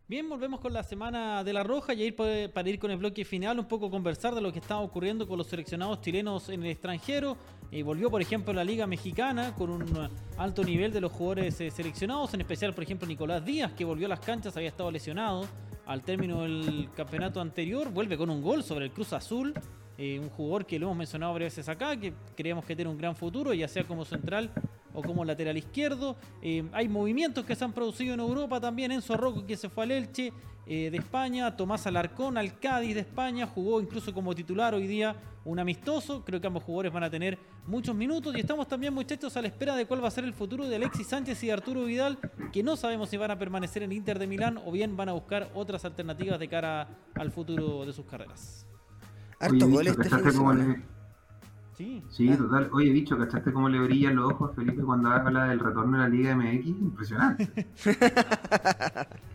[0.09, 3.59] Bien, volvemos con la semana de la Roja y para ir con el bloque final,
[3.59, 7.37] un poco conversar de lo que está ocurriendo con los seleccionados chilenos en el extranjero.
[7.69, 11.69] y volvió, por ejemplo, la Liga Mexicana con un alto nivel de los jugadores eh,
[11.69, 15.45] seleccionados, en especial, por ejemplo, Nicolás Díaz, que volvió a las canchas, había estado lesionado
[15.85, 19.53] al término del campeonato anterior, vuelve con un gol sobre el Cruz Azul.
[19.95, 22.97] Eh, un jugador que lo hemos mencionado varias veces acá, que creemos que tiene un
[22.97, 24.49] gran futuro, ya sea como central
[24.93, 26.15] o como lateral izquierdo.
[26.41, 28.91] Eh, hay movimientos que se han producido en Europa también.
[28.91, 30.33] Enzo Rocco que se fue al Elche
[30.65, 35.15] eh, de España, Tomás Alarcón al Cádiz de España, jugó incluso como titular hoy día
[35.43, 36.23] un amistoso.
[36.23, 39.47] Creo que ambos jugadores van a tener muchos minutos y estamos también muchachos a la
[39.47, 42.19] espera de cuál va a ser el futuro de Alexis Sánchez y Arturo Vidal,
[42.51, 45.13] que no sabemos si van a permanecer en Inter de Milán o bien van a
[45.13, 48.67] buscar otras alternativas de cara al futuro de sus carreras.
[49.39, 50.09] Hartos goles este
[51.79, 52.69] Sí, sí total.
[52.73, 56.01] Oye, dicho, ¿cachaste cómo le brillan los ojos a Felipe cuando habla del retorno a
[56.01, 56.67] la Liga MX?
[56.67, 57.67] Impresionante.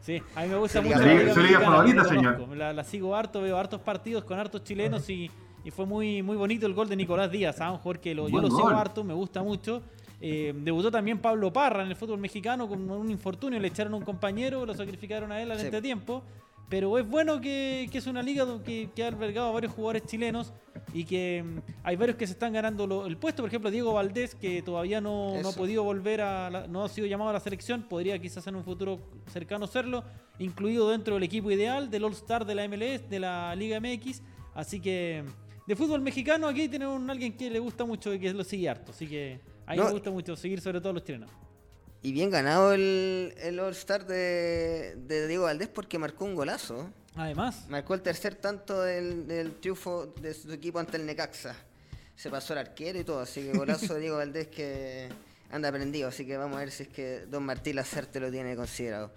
[0.02, 0.98] sí, a mí me gusta mucho.
[0.98, 2.54] La liga, favorita, señor.
[2.54, 5.30] La, sigo harto, veo hartos partidos con hartos chilenos y,
[5.70, 7.72] fue muy, muy bonito el gol de Nicolás Díaz, a ¿ah?
[7.72, 9.80] un jugador que lo, yo lo sigo harto, me gusta mucho.
[10.20, 13.96] Eh, debutó también Pablo Parra en el fútbol mexicano con un infortunio, le echaron a
[13.96, 16.22] un compañero, lo sacrificaron a él al este tiempo.
[16.68, 20.53] Pero es bueno que, es una liga que, que, ha albergado a varios jugadores chilenos
[20.92, 23.42] y que mm, hay varios que se están ganando el puesto.
[23.42, 26.66] Por ejemplo, Diego Valdés, que todavía no, ha podido volver a.
[26.68, 29.00] no ha sido llamado a la selección, podría quizás en un futuro
[29.33, 30.05] cercano serlo,
[30.38, 34.22] incluido dentro del equipo ideal del All-Star de la MLS, de la Liga MX.
[34.55, 38.18] Así que mm, de fútbol mexicano aquí tenemos un alguien que le gusta mucho y
[38.18, 38.92] que lo sigue harto.
[38.92, 41.31] Así que a mí me gusta mucho seguir sobre todo los chilenos.
[42.05, 44.95] Y bien ganado el, el All-Star de,
[45.27, 46.90] Diego Valdés porque marcó un golazo.
[47.14, 47.64] Además.
[47.71, 51.57] Marcó el tercer tanto del, triunfo de su equipo ante el Necaxa.
[52.14, 55.09] Se pasó el arquero y todo, así que golazo de Diego Valdés que
[55.51, 56.09] anda prendido.
[56.09, 59.11] Así que vamos a ver si es que Don Martín Lacerte lo tiene considerado.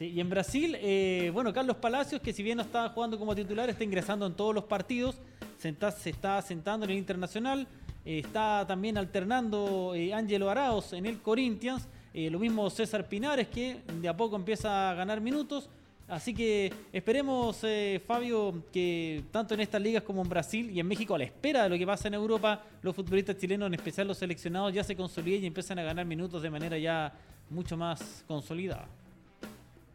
[0.00, 3.32] Sí, y en Brasil, eh, bueno, Carlos Palacios, que si bien no está jugando como
[3.32, 5.20] titular, está ingresando en todos los partidos,
[5.56, 7.68] se está, se está sentando en el Internacional,
[8.06, 13.82] está también alternando eh, Ángelo Araos en el Corinthians, eh, lo mismo César Pinares, que
[14.00, 15.68] de a poco empieza a ganar minutos.
[16.08, 20.86] Así que esperemos, eh, Fabio, que tanto en estas ligas como en Brasil y en
[20.86, 24.06] México, a la espera de lo que pasa en Europa, los futbolistas chilenos, en especial
[24.06, 27.12] los seleccionados, ya se consoliden y empiezan a ganar minutos de manera ya
[27.50, 28.86] mucho más consolidada.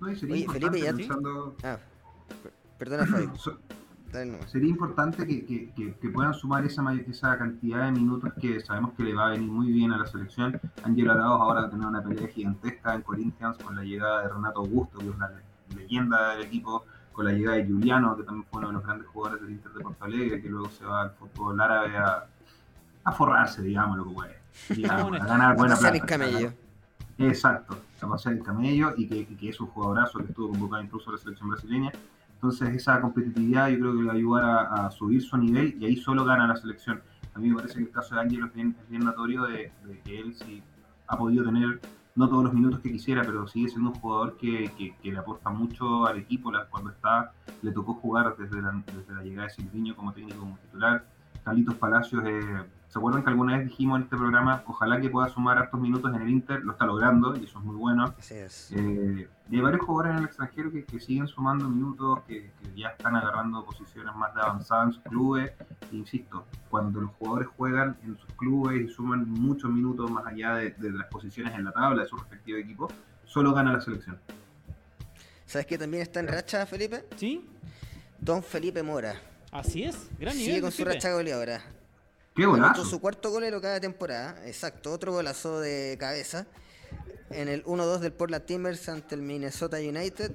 [0.01, 1.77] No, y sería Oye, importante Felipe, ya- pensando- Ah,
[2.43, 3.33] per- perdona, Fabio.
[4.11, 4.51] so- Dale nomás.
[4.51, 8.91] sería importante que, que- que- que puedan sumar esa, esa cantidad de minutos que sabemos
[8.93, 10.59] que le va a venir muy bien a la selección.
[10.83, 14.29] Ángel Arauz ahora va a tener una pelea gigantesca en Corinthians con la llegada de
[14.29, 18.23] Renato Augusto, que es una le- leyenda del equipo, con la llegada de Giuliano, que
[18.23, 20.85] también fue uno de los grandes jugadores del Inter de Porto Alegre, que luego se
[20.85, 22.25] va al fútbol árabe a,
[23.03, 24.41] a forrarse, digamos, lo que puede.
[24.75, 25.97] Digamos, a ganar buena Pasar plata.
[25.97, 26.53] el camello.
[27.17, 30.81] Exacto, a pasar el camello y que, y que es un jugadorazo que estuvo convocado
[30.81, 31.91] incluso a la selección brasileña.
[32.41, 35.85] Entonces esa competitividad yo creo que le va a ayudar a, subir su nivel y
[35.85, 36.99] ahí solo gana la selección.
[37.35, 39.71] A mí me parece que el caso de Ángelo es bien, es bien notorio de,
[39.85, 40.63] de que él sí
[41.07, 41.79] ha podido tener
[42.15, 45.19] no todos los minutos que quisiera, pero sigue siendo un jugador que, que- que le
[45.19, 46.51] aporta mucho al equipo.
[46.51, 50.39] La- cuando está, le tocó jugar desde la, desde la llegada de Silviño como técnico,
[50.39, 51.05] como titular.
[51.43, 55.27] Carlitos Palacios, eh, ¿se acuerdan que alguna vez dijimos en este programa, ojalá que pueda
[55.29, 56.63] sumar hartos minutos en el Inter?
[56.63, 58.13] Lo está logrando y eso es muy bueno.
[58.17, 58.71] Así es.
[58.71, 62.79] Eh, y hay varios jugadores en el extranjero que, que siguen sumando minutos, que, que
[62.79, 65.51] ya están agarrando posiciones más de avanzada en sus clubes.
[65.91, 70.55] E insisto, cuando los jugadores juegan en sus clubes y suman muchos minutos más allá
[70.55, 72.91] de, de las posiciones en la tabla de su respectivo equipo,
[73.25, 74.19] solo gana la selección.
[75.45, 77.05] ¿Sabes que también está en racha, Felipe?
[77.15, 77.49] ¿Sí?
[78.19, 79.15] Don Felipe Mora.
[79.51, 80.55] Así es, gran nivel.
[80.55, 81.61] Sigue con su racha goleadora.
[82.35, 82.85] ¡Qué golazo!
[82.85, 84.41] su cuarto golero cada temporada.
[84.45, 86.47] Exacto, otro golazo de cabeza.
[87.29, 90.31] En el 1-2 del Portland Timbers ante el Minnesota United.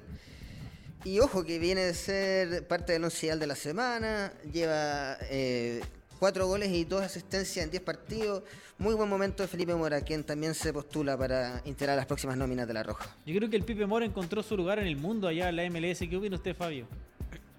[1.03, 4.31] Y ojo que viene de ser parte del once de la semana.
[4.51, 5.81] Lleva eh,
[6.19, 8.43] cuatro goles y dos asistencias en 10 partidos.
[8.77, 12.67] Muy buen momento de Felipe Mora, quien también se postula para integrar las próximas nóminas
[12.67, 13.15] de la Roja.
[13.25, 15.69] Yo creo que el Pipe Mora encontró su lugar en el mundo allá en la
[15.69, 15.99] MLS.
[15.99, 16.87] ¿Qué opina usted, Fabio?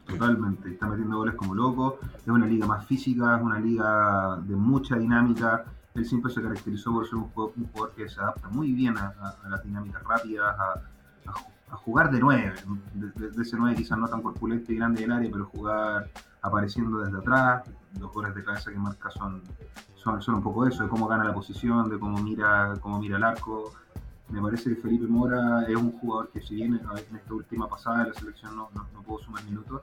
[0.09, 4.57] Totalmente, está metiendo goles como loco, es una liga más física, es una liga de
[4.57, 5.65] mucha dinámica.
[5.95, 8.97] Él siempre se caracterizó por ser un jugador, un jugador que se adapta muy bien
[8.97, 9.13] a,
[9.49, 10.73] las dinámicas rápidas, a,
[11.31, 12.55] a ju- a jugar de nueve,
[12.95, 16.09] de ese nueve quizás no tan corpulento y grande del área, pero jugar
[16.41, 17.65] apareciendo desde atrás.
[17.99, 19.43] Los goles de cabeza que marca son,
[19.97, 23.17] son, son un poco eso, de cómo gana la posición, de cómo mira, cómo mira
[23.17, 23.73] el arco.
[24.31, 28.03] Me parece que Felipe Mora es un jugador que si bien en esta última pasada
[28.05, 29.83] de la selección no, no, no pudo sumar minutos,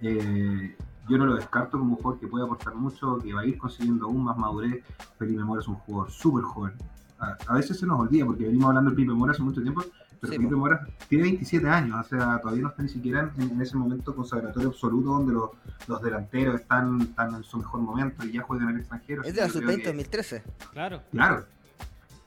[0.00, 0.74] eh,
[1.08, 3.58] yo no lo descarto como un jugador que puede aportar mucho, que va a ir
[3.58, 4.82] consiguiendo aún más madurez.
[5.18, 6.72] Felipe Mora es un jugador súper joven.
[7.18, 9.82] A, a veces se nos olvida porque venimos hablando de Felipe Mora hace mucho tiempo,
[10.20, 10.54] pero Sí, Felipe.
[10.56, 14.14] Mora tiene 27 años, o sea, todavía no está ni siquiera en, en ese momento
[14.14, 15.50] consagratorio absoluto donde los,
[15.86, 19.22] los delanteros están, están en su mejor momento y ya juegan en el extranjero.
[19.22, 20.42] Es de la Yo creo sub-20 que- 2013.
[20.72, 21.02] Claro.
[21.10, 21.44] Claro.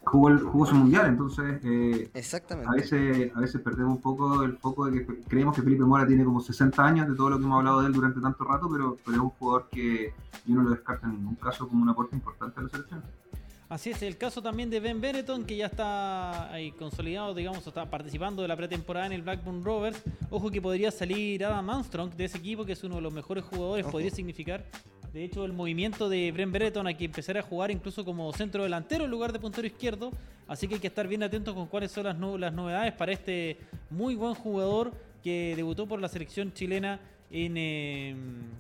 [0.06, 2.10] Jugó, el- jugó su mundial, entonces eh,
[2.68, 6.06] a veces, a veces perdemos un poco el foco de que creemos que Felipe Mora
[6.06, 8.70] tiene como 60 años de todo lo que hemos hablado de él durante tanto rato,
[8.72, 10.14] pero, pero es un jugador que
[10.46, 13.02] yo no lo descarto en ningún caso como un aporte importante a la selección.
[13.68, 17.90] Así es, el caso también de Ben Benetton, que ya está ahí consolidado, digamos, está
[17.90, 20.04] participando de la pretemporada en el Blackburn Rovers.
[20.30, 23.44] Ojo que podría salir Adam Armstrong de ese equipo, que es uno de los mejores
[23.44, 23.94] jugadores, Ojo.
[23.94, 24.64] podría significar.
[25.12, 28.62] De hecho, el movimiento de Bren Benetton a que empezara a jugar incluso como centro
[28.64, 30.12] delantero en lugar de puntero izquierdo.
[30.48, 33.14] Así que hay que estar bien atentos con cuáles son las, no- las novedades para
[33.14, 33.58] este
[33.90, 34.92] muy buen jugador
[35.24, 37.00] que debutó por la selección chilena
[37.32, 38.16] en eh,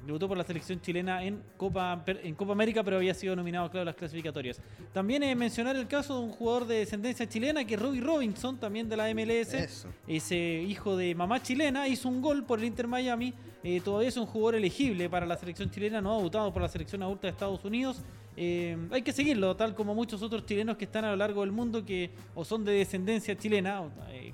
[0.05, 3.83] debutó por la selección chilena en Copa en Copa América, pero había sido nominado claro
[3.83, 4.59] a las clasificatorias.
[4.93, 8.57] También eh, mencionar el caso de un jugador de descendencia chilena que es Robbie Robinson,
[8.57, 9.89] también de la MLS, Eso.
[10.07, 13.33] ese hijo de mamá chilena, hizo un gol por el Inter Miami.
[13.63, 16.69] eh, todavía es un jugador elegible para la selección chilena, no ha debutado por la
[16.69, 18.03] selección adulta de Estados Unidos.
[18.37, 21.51] Eh, hay que seguirlo, tal como muchos otros chilenos que están a lo largo del
[21.51, 24.24] mundo que o son de descendencia chilena, eh,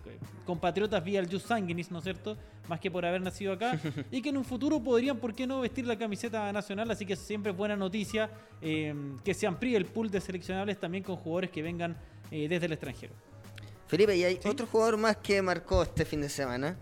[0.46, 2.38] compatriotas vía el Jus Sanguinis, ¿no es cierto?
[2.68, 3.80] Más que por haber nacido acá,
[4.12, 6.90] y que en un futuro podrían, ¿por qué no?, vestir la camiseta nacional.
[6.92, 8.30] Así que siempre es buena noticia
[8.62, 11.96] eh, que se amplíe el pool de seleccionables también con jugadores que vengan
[12.32, 13.14] eh, desde el extranjero.
[13.88, 16.78] Felipe, y hay otro jugador más que marcó este fin de semana,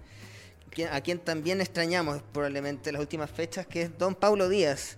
[0.92, 4.98] a quien también extrañamos probablemente las últimas fechas, que es Don Paulo Díaz,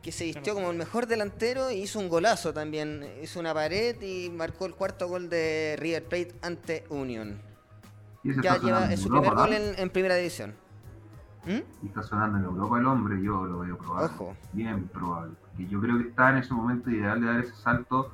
[0.00, 3.06] que se vistió como el mejor delantero y hizo un golazo también.
[3.22, 7.49] Hizo una pared y marcó el cuarto gol de River Plate ante Union.
[8.22, 10.54] Y Ya lleva es su en primer Europa, gol en, en primera división.
[11.46, 11.60] ¿Mm?
[11.82, 14.10] Y está sonando en Europa el hombre, yo lo veo probable.
[14.14, 14.36] Ojo.
[14.52, 15.34] Bien probable.
[15.42, 18.12] Porque yo creo que está en ese momento ideal de dar ese salto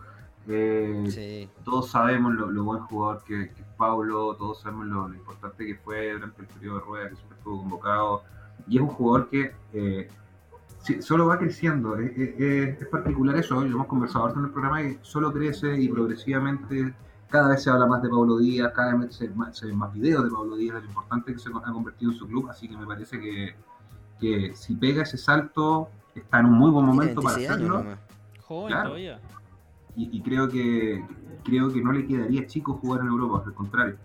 [0.49, 6.13] Eh, todos sabemos lo, buen jugador que, es Paulo, todos sabemos lo, importante que fue
[6.13, 8.23] durante el periodo de rueda, que siempre estuvo convocado.
[8.69, 10.09] Y es un jugador que eh,
[11.01, 11.97] solo va creciendo.
[11.99, 16.95] Es, particular eso, lo hemos conversado en el programa, que solo crece y progresivamente
[17.29, 20.31] cada vez se habla más de Pablo Díaz, cada vez se, ven más videos de
[20.31, 22.87] Pablo Díaz, de lo importante que se ha convertido en su club, así que me
[22.87, 23.57] parece que,
[24.21, 27.85] que si pega ese salto, está en un muy buen momento para hacerlo.
[28.43, 29.21] Joven todavía.
[29.97, 31.03] Y, y, creo que
[31.43, 33.97] creo que no le quedaría chico jugar en Europa, al contrario.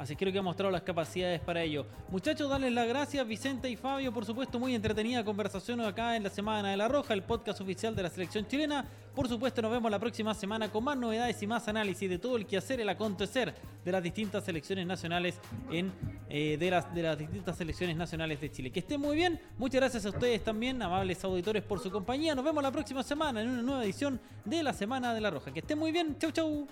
[0.00, 1.84] Así que creo que ha mostrado las capacidades para ello.
[2.08, 6.30] Muchachos, darles las gracias, Vicente y Fabio, por supuesto, muy entretenida conversación acá en la
[6.30, 8.86] Semana de la Roja, el podcast oficial de la selección chilena.
[9.14, 12.36] Por supuesto, nos vemos la próxima semana con más novedades y más análisis de todo
[12.36, 13.54] el quehacer, el acontecer
[13.84, 15.38] de las distintas selecciones nacionales
[15.70, 15.92] en
[16.28, 18.70] eh, de, las, de las distintas selecciones nacionales de Chile.
[18.70, 19.40] Que estén muy bien.
[19.58, 22.36] Muchas gracias a ustedes también, amables auditores, por su compañía.
[22.36, 25.52] Nos vemos la próxima semana en una nueva edición de la Semana de la Roja.
[25.52, 26.16] Que estén muy bien.
[26.18, 26.68] Chau, chau.